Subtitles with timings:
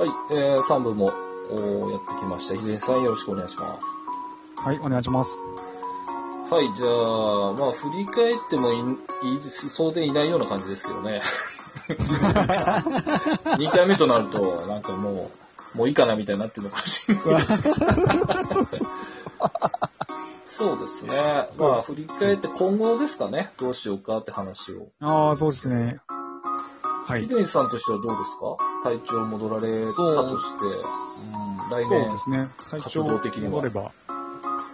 [0.00, 1.12] はい、えー、3部もや
[1.98, 2.56] ってきました。
[2.56, 4.66] 秀さんよろしくお願いします。
[4.66, 5.44] はい、お願いします。
[6.50, 11.20] はい、じゃあ、まあ、振り返ってもいいいそうでいないような感じですけどね。
[13.58, 15.30] 2回目となると、なんかも
[15.74, 17.46] う、もういいかなみたいになってるのかもしれない。
[20.46, 21.14] そうですね。
[21.58, 23.52] まあ、振り返って今後ですかね。
[23.58, 24.88] どうしようかって話を。
[25.00, 26.00] ああ、そうですね。
[27.10, 27.28] はい。
[27.28, 28.56] 秀西さんとしてはどうですか？
[28.84, 32.48] 体調戻られたとして、そううん、来そう年ですね。
[32.70, 33.90] 体調戻れば、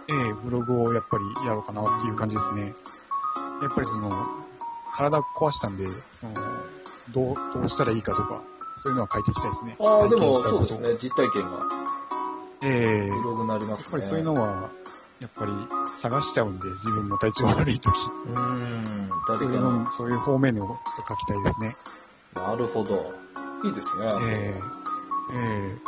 [0.09, 2.75] ええブログをやっぱりやろうかなっていう感じですね。
[3.63, 4.11] やっぱりその、
[4.95, 6.33] 体壊したんで、その、
[7.09, 8.43] どう、どうしたらいいかとか、
[8.83, 9.77] そういうのは書いていきたいですね。
[9.79, 10.79] ああ、でもそうです。
[10.79, 10.89] ね。
[11.01, 11.65] 実体験が
[12.61, 13.83] ええブログになりますね。
[13.83, 14.69] やっぱりそういうのは、
[15.19, 15.51] やっぱり
[15.99, 17.89] 探しちゃうんで、自分も体調悪い時。
[18.27, 19.71] うーん、誰そうかの。
[19.71, 21.75] いうの、そういう方面のちょっと書きたいですね。
[22.35, 23.13] なるほど。
[23.65, 24.05] いいですね。
[24.29, 24.59] え
[25.33, 25.79] ええ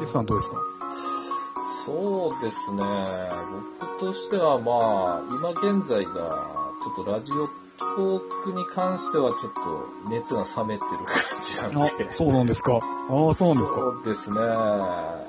[0.00, 0.56] え S さんどうですか？
[1.84, 2.82] そうですね。
[3.80, 7.48] 僕としてはまあ、今現在が、ちょっとラジオ
[7.96, 9.52] トークに関してはちょっ
[10.04, 12.06] と熱が冷めてる感じなんで。
[12.08, 12.74] あ、そうなんですか。
[12.74, 13.80] ああ、そうなんですか。
[13.80, 14.36] そうですね。
[14.40, 15.26] やっ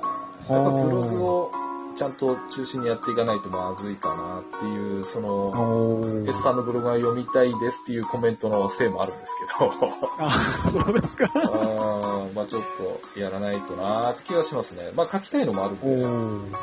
[0.50, 1.50] ぱブログを
[1.96, 9.72] ちゃんと中心にやっていかないとまずいかなっていう、その、S さんのブログが読みたいですっていうコメントのせいもあるんですけど、
[10.18, 11.30] あ、そうですか。
[11.34, 12.62] あーまあちょっ
[13.12, 14.90] とやらないとなーって気がしますね。
[14.94, 16.58] まあ書きたいのもあるんで、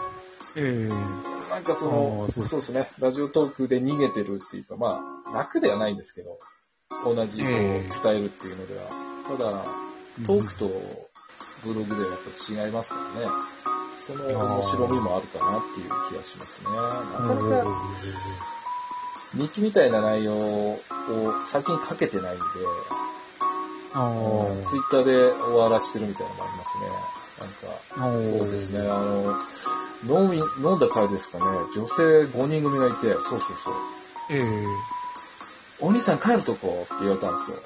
[0.58, 1.52] ええ。
[1.52, 6.38] なんかその、そうそうですね、ラジオトークで逃げてるっていうか、まあ楽ではないんですけど、
[7.06, 8.90] 同じこうええ伝えるっていうのでは、
[9.26, 9.64] ただ、
[10.26, 10.68] トークと
[11.64, 13.28] ブログではやっぱ違いますからね。
[14.02, 16.70] その面白みもあるかなっていう気がしますね。
[16.72, 17.64] なかなか
[19.34, 20.84] 日記みたいな内容を
[21.40, 22.44] 先に書けてないんで、
[24.64, 26.88] ツイッターで終わらしてるみたいなのもありますね。
[27.40, 29.40] なんか、そうですね、あの、
[30.24, 31.44] 飲み、飲んだ会ですかね、
[31.76, 33.76] 女性5人組がいて、そうそうそう。
[34.32, 34.66] ええ
[35.84, 37.64] お兄さん帰るとこって言われたんですよ。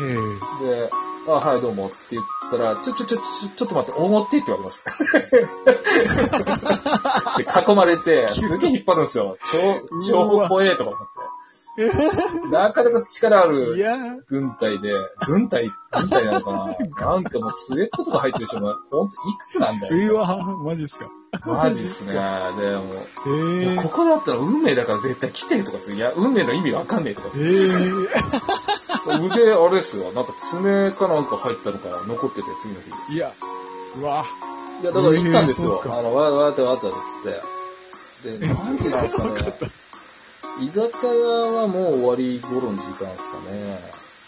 [0.00, 0.90] ええで、
[1.26, 3.24] あ、はい、どうもって言ったら、ちょ、ちょ、ちょ、ちょ、
[3.56, 4.82] ちょっと待って、大ってって言われまし
[7.36, 7.38] た。
[7.38, 9.38] で、囲まれて、すげえ引っ張るんですよ。
[9.52, 11.42] 超、超怖えとか思って。
[12.50, 13.96] なかなか力あいるや、
[14.26, 14.90] 軍隊で、
[15.26, 20.12] 軍隊、軍隊なのかななんかもうスウェットとか入ってる人も、ほんといくつなんだよ。
[20.12, 21.10] うわ、マジっすか。
[21.46, 22.12] マジっすね。
[22.12, 22.18] で、
[23.76, 27.72] もここだったら運命だから絶対来てとかって、いや、運命の意味がわかんねえとかってええ
[29.06, 30.12] 腕、あれですよ。
[30.12, 33.14] なんか爪かなんか入ったのか残ってて、次の日。
[33.14, 33.32] いや、
[33.96, 34.24] うわ、
[34.80, 35.72] いや、だから行ったんですよ。
[35.72, 38.38] えーすかあの、わーわーってわーってつって。
[38.38, 39.32] で、何時なんですかね。
[40.60, 41.12] 居酒屋
[41.62, 43.80] はもう終わり頃の時間ですかね。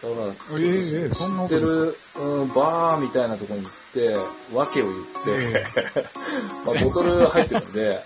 [0.03, 4.17] だから、え知ってる、うん、バーみたいなところに行って、
[4.53, 5.65] 訳を言って、
[6.67, 8.05] まあ、ボトル入ってるんで、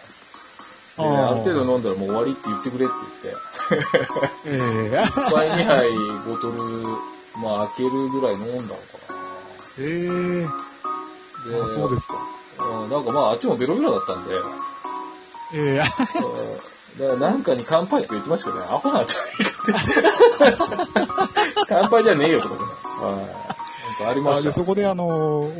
[0.98, 1.30] であー。
[1.30, 3.40] ある程度飲んだらもう終わりって言ってくれって言って、
[4.46, 5.02] ええ。
[5.02, 5.90] 1杯2杯
[6.26, 6.58] ボトル、
[7.40, 8.78] まあ開けるぐらい飲んだのか
[9.78, 10.42] ええ。
[10.42, 11.56] な。
[11.56, 12.14] であそうですか。
[12.60, 14.34] うんなんかまああっちもベロベロだったんで、
[15.54, 15.82] ええ。
[16.98, 17.08] うん。
[17.08, 19.94] だからなんかに乾杯とか言ってましたけどね、アホなんじゃないか
[20.50, 20.58] って。
[21.68, 22.60] 乾杯じゃねえよとかね。
[23.00, 23.57] はい
[23.98, 24.52] なんかありました。
[24.52, 25.06] そこであの、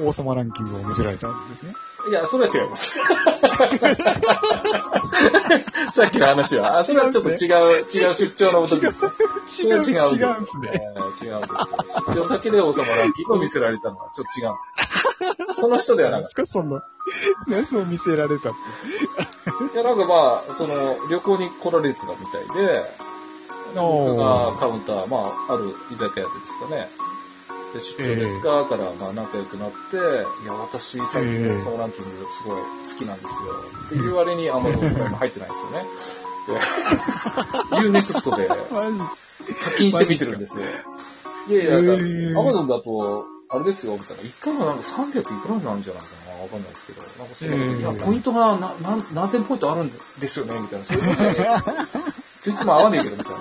[0.06, 1.74] 王様ランキングを見せられたんですね。
[2.08, 2.96] いや、それは違います。
[5.92, 7.36] さっきの話は、あ、それはちょっと違う、
[7.92, 9.00] 違う出張の時です。
[9.48, 10.14] それは違うんです。
[10.14, 10.70] 違うんすね。
[10.72, 11.58] えー違うんですよ。
[12.14, 15.60] 出張先で王様ランキングを見せられたのはちょっと違うんです。
[15.60, 16.84] その人ではなかっ何ですか、そんな。
[17.48, 18.58] 何を見せられたって。
[19.74, 19.74] た。
[19.74, 23.08] いや、なんかまあ、その、旅行に来られてたみたいで、
[23.74, 26.88] 僕がカウンター、まあ、ある居酒屋でですかね。
[27.74, 33.64] で、出張ですか、から、まあ、仲良くなって、いや、私、最近の王様ランキングすごい好きなんですよ。
[33.86, 35.86] っていう割にアマゾンプライム入ってないんですよね。
[36.46, 39.28] で、UNEXT でマジっす
[39.70, 40.64] 課金して見てるんですよ。
[41.48, 44.22] いやいや、アマゾンだと、あれですよ、みたいな。
[44.22, 47.00] 一回もなんか300いくらなんじゃないかなわかんないですけど。
[47.18, 50.84] なんかそういうのいや、へーポイントがな、なん、何千ポイントあるんですよね、みたいな。
[50.84, 51.78] そういうことじゃねえ。
[52.42, 53.40] ついつも合わねえけど、みたいな。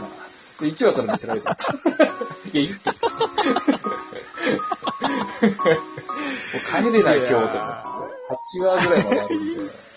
[0.59, 1.51] で、1話から見せられた。
[2.53, 2.89] いや、いいって。
[2.89, 2.95] も
[5.41, 5.55] う
[6.83, 7.57] 帰れない、今日と思って。
[8.29, 9.87] 8話ぐらいまであるんで。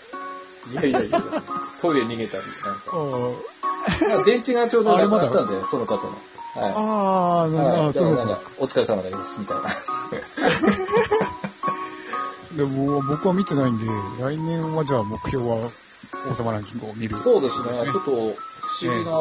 [0.71, 1.43] いやいやいや、
[1.79, 4.23] トイレ逃げたり、なんか。
[4.25, 6.13] 電池がちょうどなくなったんで、その方の。
[6.13, 6.21] はい。
[6.75, 9.63] あー、なはい、あ、そうそうだからなんかお疲れ様です、みたいな。
[12.63, 13.85] でも、僕は見てないんで、
[14.19, 15.61] 来年はじゃあ目標は
[16.29, 17.15] 王様ランキングを見る。
[17.15, 17.63] そうですね。
[17.63, 18.35] そうですねちょっと不思
[18.93, 19.11] 議な、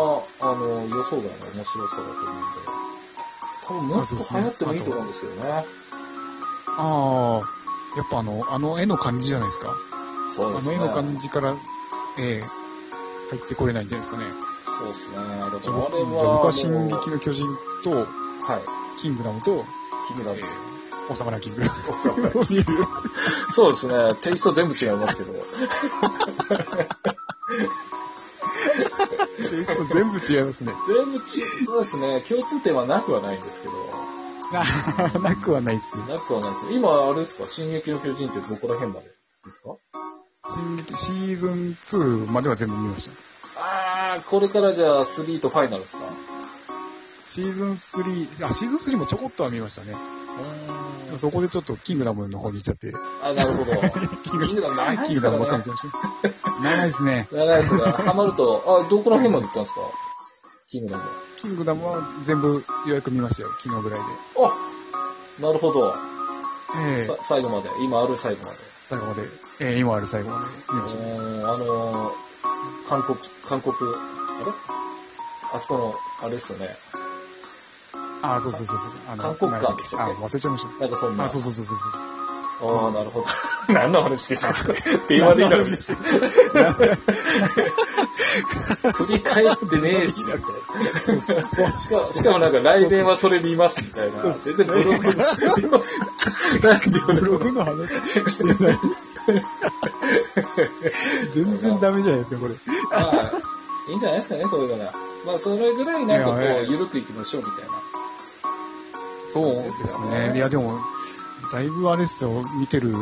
[0.41, 2.47] あの、予想外の面白さだと思うんで。
[3.63, 5.65] 多分もっと流行ってもいいと思うんですけどね。
[6.81, 9.77] ああ、やっぱあの、あの絵の感じじゃないですか。
[10.35, 10.77] そうですね。
[10.77, 11.57] あの絵の感じから、
[12.19, 12.61] ええ
[13.31, 14.25] 入ってこれないんじゃないですかね。
[14.63, 15.17] そうですね。
[15.17, 17.45] だからあれじゃあ僕は、僕は進撃の巨人
[17.85, 18.05] と、は
[18.97, 19.01] い。
[19.01, 19.65] キングダムと、
[20.09, 20.41] 気になる。
[21.09, 21.63] 王様ランキング。
[23.53, 24.15] そうですね。
[24.23, 25.33] テイスト全部違いますけど。
[29.93, 30.73] 全部違いますね。
[30.87, 32.25] 全部ち、そうですね。
[32.29, 33.75] 共通点はなくはないんですけど。
[34.53, 34.65] な、
[35.21, 36.05] なくはないですね。
[36.09, 36.73] なくはないですよ。
[36.73, 37.45] 今、あれですか？
[37.45, 39.07] 進撃の巨人ってどこら辺まで？
[39.07, 39.13] で
[39.45, 39.77] すか？
[40.55, 43.13] 進撃、シーズン2までは全部見ました。
[43.63, 46.05] あー、これからじゃあ3とファイナルですか？
[47.29, 49.95] シーズン3、あ、シーズン3もちょこっとは見ましたね。
[51.17, 52.93] そこでちょっとキングダムの方に行っちゃって、
[53.23, 53.73] あ、なるほど。
[54.25, 55.65] キングダム長いキンですグダムばっかり見。
[55.65, 56.63] てました。
[56.63, 57.29] 長いですね。
[57.33, 57.83] 長いですね。
[57.93, 59.81] ハマると、あ、どこら辺まで行ったんですか？
[60.71, 61.11] キングダムは。
[61.43, 64.07] キングダムは全部ようやく見ましたよ、昨日ぐらいで。
[64.39, 65.93] あ、なるほど。
[66.79, 67.69] ええさ最後まで。
[67.83, 68.59] 今ある最後まで。
[68.85, 69.23] 最後まで、
[69.61, 71.11] ええ今ある最後まで見ましたね。
[71.11, 72.13] うーん、あのー、
[72.87, 73.79] 韓国、韓国、あ
[74.47, 74.53] れ？
[75.53, 76.79] あそこの、あれですよね。
[78.23, 79.03] あそうそうそうそう。
[79.09, 80.15] あ韓国何館でしたっけ？
[80.15, 81.17] あ、忘れちゃいましなんかそんた。
[81.17, 81.25] な。
[81.25, 81.89] あ、そうそうそうそうそ
[82.69, 82.85] う。
[82.85, 83.27] ああ、なるほど。
[83.75, 84.55] 何の話ですか？
[85.09, 85.65] 電話でいいだろ。
[88.93, 91.45] 振り返ってねえし、みたいな。
[91.77, 94.33] しかも、しかもなんか来年はそれ見ますみたいな。
[94.33, 95.13] 全然ブログ、
[96.63, 97.89] ラジオでブログの話
[98.31, 98.79] してない。
[101.35, 102.55] 全然ダメじゃないですか、これ。
[102.91, 103.33] まあ、
[103.89, 104.93] いいんじゃないですかね、こういうのが。
[105.25, 107.83] まあ、それぐらいなんかこう、ゆるくいきましょうみたいな。
[109.27, 110.33] そうですね。
[110.35, 110.81] いや、でも、
[111.53, 112.93] だいぶあれですよ、見てる、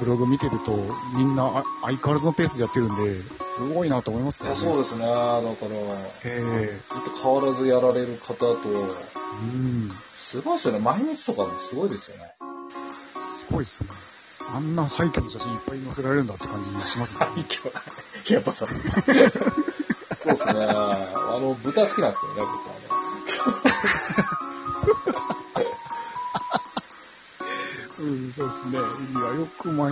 [0.00, 4.56] ブログ見てると、みんなあ相変わらずのペースでやってるんで、すごいなと思いますからね。
[4.56, 5.06] そうですね。
[5.06, 5.58] だから、ずっ
[6.24, 9.88] えと変わらずやられる方と、えうん。
[10.14, 10.80] すごいですよね。
[10.80, 12.34] 毎日とかもすごいですよね。
[13.24, 13.88] すごいっすね。
[14.54, 17.18] あんな廃墟の写真いっぱい載せられるんだって感じしますね。
[17.20, 17.72] 廃墟。
[18.34, 18.66] やっぱさ。
[18.66, 20.52] そう ですね。
[20.54, 24.25] あの、豚好きなんですけどね、僕はね。
[28.06, 29.18] うん、そうですね。
[29.20, 29.90] いや、よく毎、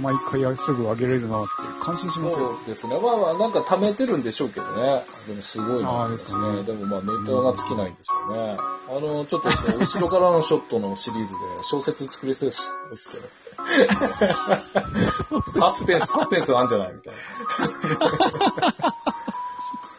[0.00, 1.48] 毎回すぐ上げれるなって
[1.80, 2.56] 感心しますよ。
[2.58, 2.98] そうですね。
[3.00, 5.04] まあまあ、なんか貯めてるんでしょうけどね。
[5.26, 8.56] でもすごいなですかねでもまあ、ネタが尽きないんでしょうね。
[8.88, 12.70] あの、ちょっと後ろからのショットのシリーズで小説作りそうです
[13.12, 13.28] けど。
[15.46, 16.92] サスペンス、サスペンスあるんじゃない？
[16.94, 18.94] みたいな。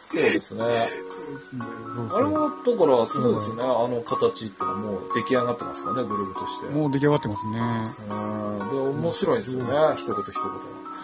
[0.06, 0.64] そうですね。
[2.14, 3.62] あれも、だから、すごいですね。
[3.62, 6.66] あの形ってもう出来上がってますからね、ブログとして。
[6.66, 7.60] もう出来上がってますね。
[8.10, 8.14] う
[8.54, 8.58] ん。
[8.58, 8.64] で、
[9.00, 9.66] 面白いですよね。
[9.96, 10.36] 一言一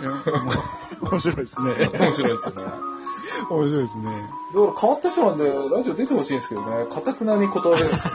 [0.00, 0.54] いや、もう
[1.10, 1.74] 面白いですね。
[1.78, 2.00] 言。
[2.00, 2.62] 面白いですよね。
[3.50, 4.04] 面白いですね。
[4.04, 8.12] だから変わった人なんで、ラジオ出てほしいんですけどね、かたくなに断れるんですね。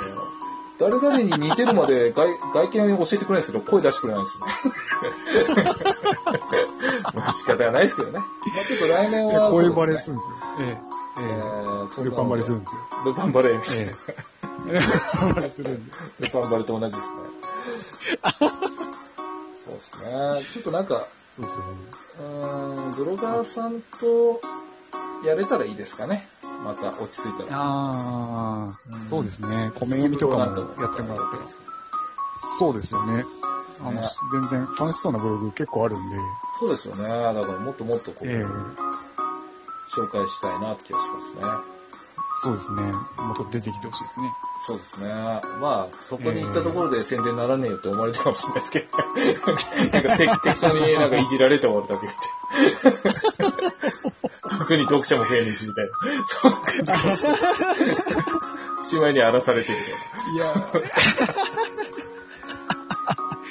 [0.79, 4.53] 誰々に似てるまで外外見を教えてくれないんですけど、声出してくれないんですよね。
[7.13, 8.19] まあ仕方がないですけどね。
[8.19, 9.73] まあちょっと来年はこう。
[9.73, 10.35] バレするんですよ。
[10.61, 10.67] ええ。
[10.67, 11.87] ええー、え。
[11.87, 12.81] そルパンバレするんですよ。
[13.05, 13.85] ルパンバレーみたいな。
[13.85, 13.89] え
[14.69, 14.79] え。
[14.79, 14.89] ル
[15.19, 15.91] パンバレするんで。
[16.19, 17.17] ルパンバレと同じですね。
[19.65, 20.11] そうですね。
[20.53, 20.95] ちょっとなんか、
[21.29, 21.73] そうですよね。
[22.19, 24.41] うーん、ブロガーさんと
[25.25, 26.29] やれたらいいですかね。
[26.63, 27.49] また落ち着いたら。
[27.51, 27.91] あ
[28.61, 28.69] あ、ん
[29.09, 29.71] そうですね。
[29.75, 31.37] コメ読みとかもやってもらって。
[32.59, 33.25] そうですよね。
[33.79, 34.01] あのね、
[34.31, 36.17] 全然楽しそうなブログ結構あるんで、
[36.59, 37.03] そうですよね。
[37.03, 38.45] だからもっともっとこう、ええ
[39.89, 41.41] 紹介したいなって気がしますね。
[42.43, 42.81] そうですね。
[42.83, 44.31] もっと出てきてほしいですね。
[44.67, 45.09] そうですね。
[45.09, 48.87] まあ、そこに行ったところで宣伝ならねえよって思われたかもしれないですけど、
[49.91, 52.13] なんか適適当になんかいじられて終わるだけで。
[54.49, 55.91] 特に読者も増えねえしみたいな。
[56.25, 57.39] そんな感じかもしれない。
[58.83, 59.77] しまいに荒らされてる
[60.33, 60.89] みいや、たいな。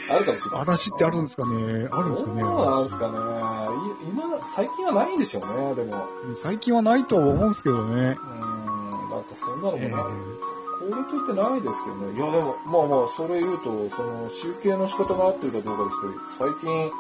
[0.09, 0.61] あるかもしれない。
[0.63, 3.19] 嵐ってあるんですかねあるんですかねそうなんですかね。
[3.19, 5.93] い今、最近はないんでしょうね、でも。
[6.35, 7.93] 最近はないとは思うんですけどね。
[7.93, 10.11] うーん、なんかそんなのもええな、こ
[10.85, 12.17] れといってないですけどね。
[12.17, 16.01] いや、でも、まあまあ、それ言うと、その、集計の仕方が合ってるかどうかです
[16.39, 16.91] けど、最近、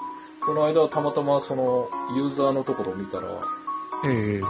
[0.40, 3.28] この間たまたまその、ユーザーのところを見たら、
[4.04, 4.40] ええ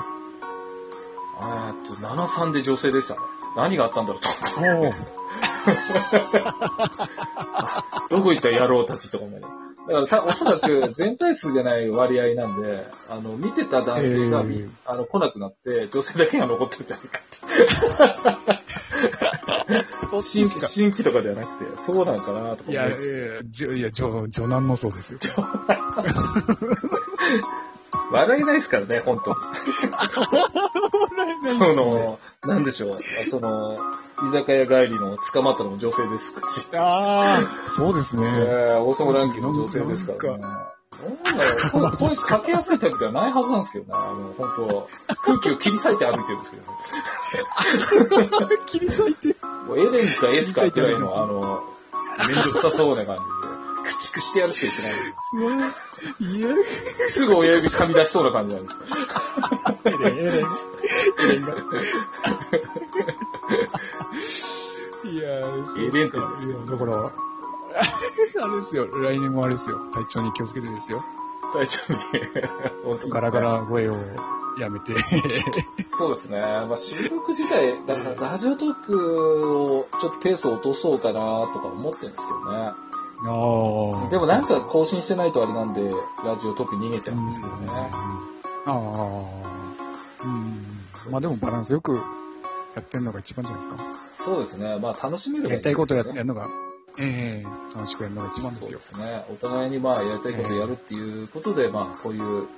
[1.39, 3.21] あーっと、73で女性でしたね。
[3.57, 4.29] 何があったんだろうと
[4.61, 5.26] 思って。
[8.11, 17.37] どこ行った野郎たちとか思いながらだからた、おそらく全体数じゃない割合なんで、あの、見てた男性がみ、ええあの、来なくなって、女性だけが残ってるんじゃないかって。
[20.21, 23.01] 新規、新規とかではなくて、そうなんかなとかいや、い思いや、
[23.75, 25.19] いや、じょ、女男のそうですよ。
[28.11, 29.37] 笑えないですからね、本当に。
[31.59, 32.06] その、
[32.67, 32.93] でしょう、
[33.31, 33.79] その、
[34.25, 36.67] 居酒屋帰りの捕まったのも女性ですし。
[36.75, 38.25] ああ、そうですね。
[38.27, 40.43] えー、王様ランキングの女性ですからね。
[40.43, 43.91] なんだろう、これ、これかけやすいタイプではないはずなんですけどね。
[43.93, 44.89] あの、本当
[45.23, 48.59] 空気を切り裂いて歩いてるんですけどね。
[48.67, 49.37] 切り裂いて。
[49.67, 51.65] もうエレンかエスかってらいの、あの、
[52.27, 56.25] めんどくさそうな感じで、駆逐してやるしか言ってないす。
[56.25, 56.49] いや、
[56.99, 58.71] すぐ親指噛み出しそうな感じなんで
[59.93, 60.05] す。
[60.05, 60.76] エレン、エレン。
[65.05, 67.13] いやー、エレンってなんですよだから、あ
[68.49, 70.99] れですよ、来年もあれですよ、体調に気をつけてですよ。
[71.53, 71.81] 体調
[73.05, 73.11] に。
[73.11, 73.93] ガラガラ声を
[74.59, 74.93] やめて。
[75.87, 76.41] そうですね。
[76.41, 82.59] まあ、収録自体、だからラジオトークをちょっとペースを落とそうかなとか思ってるんですけどね。
[82.59, 82.75] あ
[84.07, 84.09] あ。
[84.11, 85.91] でもなんか更新してないとあれなんで、
[86.25, 87.67] ラジオトーク逃げちゃうんですけどね。
[88.67, 88.77] ああ。
[90.25, 90.76] うん。
[91.11, 93.95] まあでもバランスよくやってんのが一番じゃないですか。
[94.15, 94.79] そうですね。
[94.79, 96.47] まあ楽しめればやりたいことややねるのが、
[96.99, 99.05] ええ楽しくやるのが一番ですよそうで。
[99.05, 99.25] すね。
[99.31, 102.49] お互いにまあやりたいことやるっていうことで、まあこういう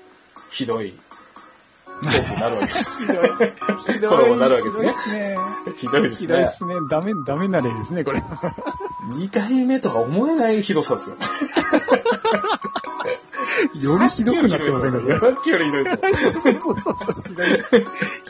[0.50, 0.99] ひどい
[2.02, 3.18] なるわけですよ。
[3.95, 4.95] ひどこれもなるわけですね
[5.76, 6.26] ひどいですね。
[6.26, 6.66] ひどいですね。
[6.66, 6.88] ひどいですね。
[6.88, 8.23] ダメ、ダメな例ですね、これ。
[9.12, 11.16] 2回目とか思えないひどさですよ。
[13.62, 15.20] よりひどくなってませんか？
[15.20, 15.98] さっきよりひどいです
[16.48, 16.52] よ。
[17.28, 17.46] ひどい、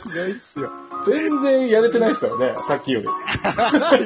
[0.05, 0.71] ひどいっすよ。
[1.05, 3.07] 全然やれてないですからね、さっきより。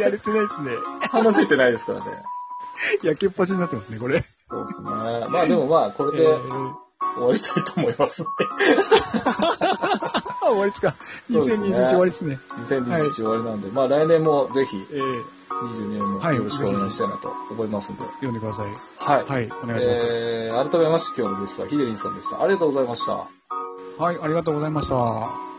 [0.00, 0.72] やれてないですね。
[1.10, 2.04] 話せてないですからね。
[3.02, 4.24] 焼けっぱちになってますね、これ。
[4.48, 4.88] そうですね。
[5.30, 6.72] まあでもまあ、これでえー
[7.14, 8.30] 終わりたいと思いますんで。
[9.24, 10.94] あ、 終わりですか。
[11.30, 12.40] そうですね2021終わりですね。
[12.60, 15.24] 2021終わりなんで、まあ来年もぜひ、えー、
[15.64, 18.04] 22年もはいよろしくお願いしたいなと思いますんで。
[18.04, 18.66] 読んでください。
[18.99, 19.25] はい。
[19.25, 20.06] はい、お願いします。
[20.09, 22.42] えー、改めまして今日のゲストはヒデリンさんでした。
[22.42, 23.12] ありがとうございました。
[24.02, 25.51] はい、ありがとうございました。